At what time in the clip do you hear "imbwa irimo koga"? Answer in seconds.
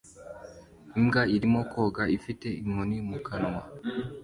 0.97-2.03